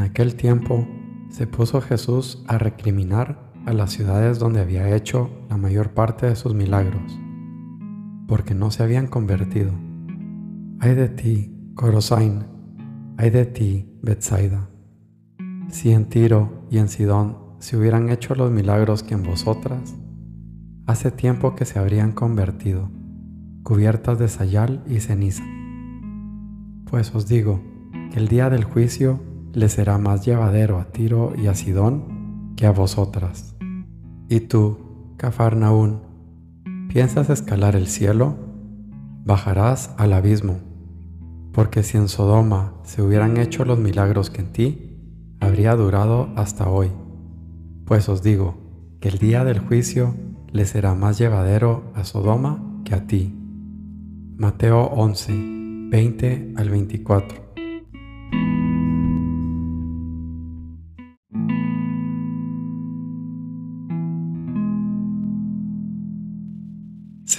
[0.00, 0.88] En aquel tiempo
[1.28, 6.36] se puso Jesús a recriminar a las ciudades donde había hecho la mayor parte de
[6.36, 7.20] sus milagros,
[8.26, 9.72] porque no se habían convertido.
[10.78, 12.46] Ay de ti, Corosain,
[13.18, 14.70] ay de ti, Bethsaida.
[15.68, 19.98] Si en Tiro y en Sidón se hubieran hecho los milagros que en vosotras,
[20.86, 22.90] hace tiempo que se habrían convertido,
[23.64, 25.44] cubiertas de sayal y ceniza.
[26.86, 27.60] Pues os digo
[28.10, 32.66] que el día del juicio le será más llevadero a Tiro y a Sidón que
[32.66, 33.56] a vosotras.
[34.28, 36.00] Y tú, Cafarnaún,
[36.88, 38.36] ¿piensas escalar el cielo?
[39.24, 40.58] Bajarás al abismo,
[41.52, 44.90] porque si en Sodoma se hubieran hecho los milagros que en ti,
[45.40, 46.90] habría durado hasta hoy.
[47.84, 48.54] Pues os digo
[49.00, 50.14] que el día del juicio
[50.52, 53.34] le será más llevadero a Sodoma que a ti.
[54.36, 55.32] Mateo 11,
[55.90, 57.49] 20 al 24.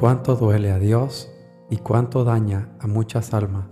[0.00, 1.30] Cuánto duele a Dios
[1.68, 3.66] y cuánto daña a muchas almas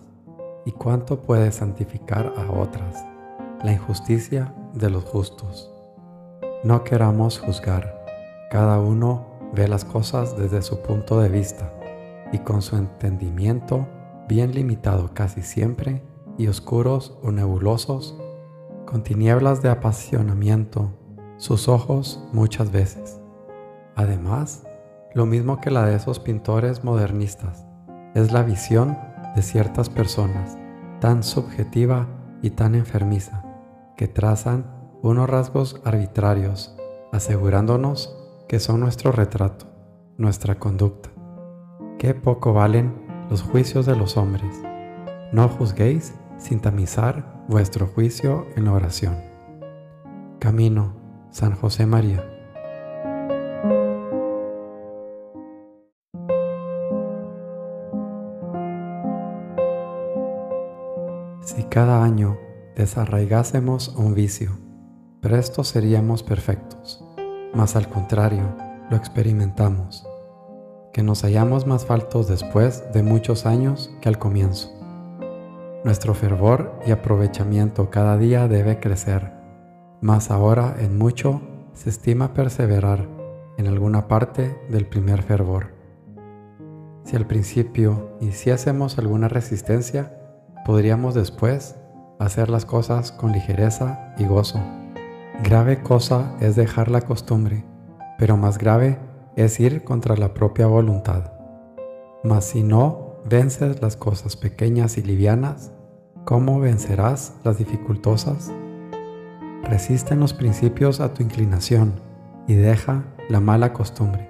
[0.66, 3.02] y cuánto puede santificar a otras
[3.64, 5.72] la injusticia de los justos.
[6.64, 8.04] No queramos juzgar,
[8.50, 11.72] cada uno ve las cosas desde su punto de vista
[12.30, 13.88] y con su entendimiento
[14.28, 16.02] bien limitado casi siempre
[16.36, 18.18] y oscuros o nebulosos,
[18.84, 20.90] con tinieblas de apasionamiento,
[21.38, 23.18] sus ojos muchas veces.
[23.96, 24.67] Además,
[25.18, 27.66] lo mismo que la de esos pintores modernistas.
[28.14, 28.96] Es la visión
[29.34, 30.56] de ciertas personas,
[31.00, 32.06] tan subjetiva
[32.40, 33.42] y tan enfermiza,
[33.96, 34.70] que trazan
[35.02, 36.76] unos rasgos arbitrarios,
[37.10, 39.66] asegurándonos que son nuestro retrato,
[40.18, 41.08] nuestra conducta.
[41.98, 42.94] Qué poco valen
[43.28, 44.62] los juicios de los hombres.
[45.32, 49.16] No juzguéis sin tamizar vuestro juicio en la oración.
[50.38, 50.94] Camino,
[51.32, 52.37] San José María.
[61.68, 62.38] Cada año
[62.76, 64.58] desarraigásemos un vicio,
[65.20, 67.04] presto seríamos perfectos,
[67.54, 68.56] mas al contrario,
[68.90, 70.06] lo experimentamos,
[70.92, 74.72] que nos hallamos más faltos después de muchos años que al comienzo.
[75.84, 79.32] Nuestro fervor y aprovechamiento cada día debe crecer,
[80.00, 81.42] mas ahora en mucho
[81.74, 83.06] se estima perseverar
[83.58, 85.74] en alguna parte del primer fervor.
[87.04, 90.17] Si al principio hiciésemos alguna resistencia,
[90.68, 91.76] podríamos después
[92.18, 94.60] hacer las cosas con ligereza y gozo.
[95.42, 97.64] Grave cosa es dejar la costumbre,
[98.18, 98.98] pero más grave
[99.34, 101.32] es ir contra la propia voluntad.
[102.22, 105.72] Mas si no vences las cosas pequeñas y livianas,
[106.26, 108.52] ¿cómo vencerás las dificultosas?
[109.62, 111.94] Resiste en los principios a tu inclinación
[112.46, 114.28] y deja la mala costumbre,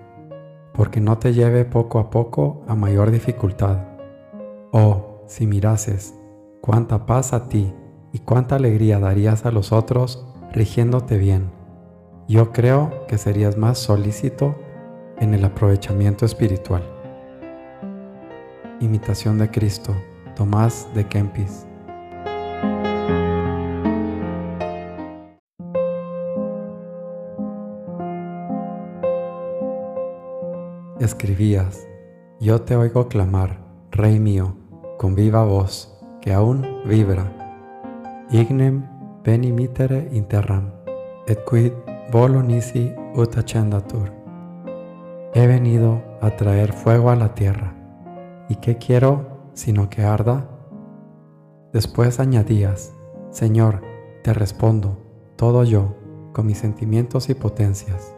[0.73, 3.79] porque no te lleve poco a poco a mayor dificultad.
[4.71, 6.15] Oh, si mirases
[6.61, 7.73] cuánta paz a ti
[8.13, 11.51] y cuánta alegría darías a los otros rigiéndote bien.
[12.29, 14.55] Yo creo que serías más solícito
[15.19, 16.83] en el aprovechamiento espiritual.
[18.81, 19.95] Imitación de Cristo,
[20.37, 21.67] Tomás de Kempis.
[31.01, 31.87] Escribías,
[32.41, 34.57] yo te oigo clamar, Rey mío,
[34.99, 35.98] con viva voz
[36.31, 37.25] aún vibra.
[38.31, 38.83] Ignem
[39.25, 40.71] veni mitere interram,
[41.27, 41.73] et quid
[42.13, 44.13] volo nisi ut accendatur.
[45.35, 47.75] He venido a traer fuego a la tierra.
[48.49, 50.49] ¿Y qué quiero sino que arda?
[51.73, 52.95] Después añadías,
[53.31, 53.83] Señor,
[54.25, 54.99] te respondo,
[55.37, 55.97] todo yo,
[56.33, 58.15] con mis sentimientos y potencias.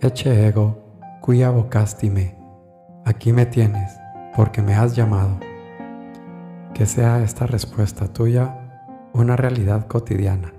[0.00, 0.78] Eche ego,
[1.22, 2.36] cuya vocasti me.
[3.04, 3.98] Aquí me tienes,
[4.36, 5.47] porque me has llamado.
[6.74, 8.68] Que sea esta respuesta tuya
[9.12, 10.52] una realidad cotidiana.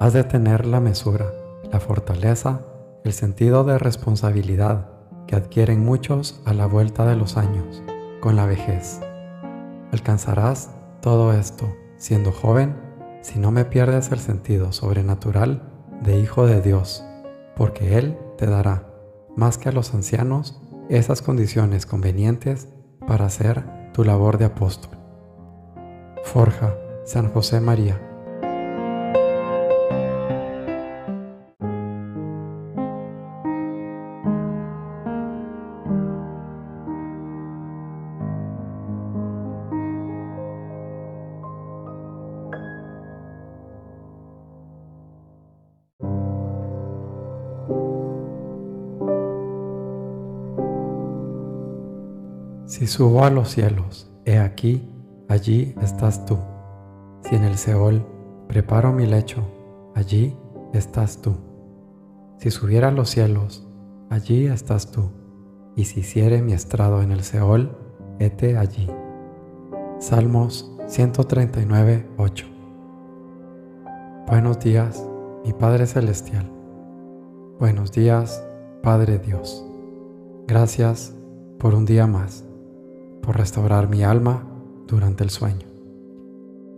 [0.00, 1.26] Has de tener la mesura,
[1.70, 2.60] la fortaleza,
[3.04, 4.90] el sentido de responsabilidad
[5.26, 7.82] que adquieren muchos a la vuelta de los años,
[8.20, 9.00] con la vejez.
[9.92, 10.70] Alcanzarás
[11.00, 11.66] todo esto
[11.96, 12.76] siendo joven
[13.20, 15.62] si no me pierdes el sentido sobrenatural
[16.02, 17.04] de Hijo de Dios,
[17.56, 18.88] porque Él te dará,
[19.36, 22.68] más que a los ancianos, esas condiciones convenientes
[23.06, 24.98] para hacer tu labor de apóstol.
[26.24, 28.00] Forja, San José María.
[52.68, 54.86] Si subo a los cielos, he aquí,
[55.28, 56.38] allí estás tú.
[57.22, 58.04] Si en el Seol
[58.48, 59.42] preparo mi lecho,
[59.94, 60.36] allí
[60.72, 61.36] estás tú.
[62.38, 63.66] Si subiera a los cielos,
[64.10, 65.10] allí estás tú.
[65.76, 67.76] Y si hiciere mi estrado en el Seol,
[68.18, 68.88] hete allí.
[69.98, 72.46] Salmos 139, 8.
[74.26, 75.06] Buenos días,
[75.44, 76.50] mi Padre Celestial.
[77.58, 78.42] Buenos días,
[78.82, 79.64] Padre Dios.
[80.46, 81.14] Gracias
[81.58, 82.44] por un día más
[83.20, 84.47] por restaurar mi alma
[84.88, 85.66] durante el sueño.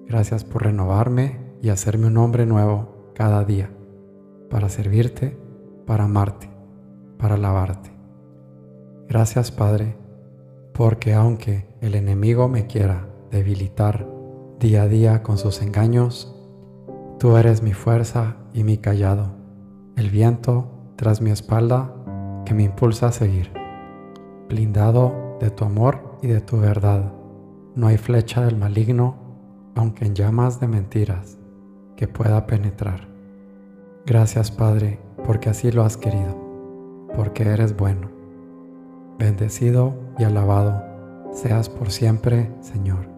[0.06, 3.70] Gracias por renovarme y hacerme un hombre nuevo cada día,
[4.50, 5.38] para servirte,
[5.86, 6.50] para amarte,
[7.16, 7.90] para alabarte.
[9.08, 9.96] Gracias Padre,
[10.74, 14.08] porque aunque el enemigo me quiera debilitar
[14.58, 16.34] día a día con sus engaños,
[17.18, 19.32] tú eres mi fuerza y mi callado,
[19.96, 21.94] el viento tras mi espalda
[22.44, 23.52] que me impulsa a seguir,
[24.48, 27.19] blindado de tu amor y de tu verdad.
[27.74, 29.16] No hay flecha del maligno,
[29.74, 31.38] aunque en llamas de mentiras,
[31.96, 33.08] que pueda penetrar.
[34.06, 36.36] Gracias Padre, porque así lo has querido,
[37.14, 38.10] porque eres bueno.
[39.18, 40.90] Bendecido y alabado
[41.32, 43.08] seas por siempre, Señor.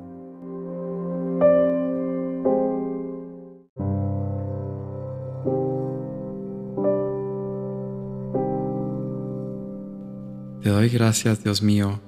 [10.63, 12.01] Te doy gracias, Dios mío,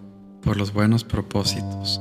[0.43, 2.01] por los buenos propósitos,